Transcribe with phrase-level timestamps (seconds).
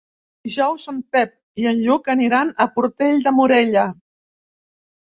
[0.47, 3.89] Dijous en Pep i en Lluc aniran a Portell de Morella.